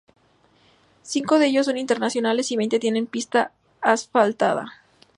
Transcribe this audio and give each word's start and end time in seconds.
Cinco 1.03 1.37
de 1.37 1.45
ellos 1.45 1.67
son 1.67 1.77
internacionales 1.77 2.49
y 2.51 2.57
veinte 2.57 2.79
tienen 2.79 3.05
pista 3.05 3.51
asfaltada. 3.81 4.81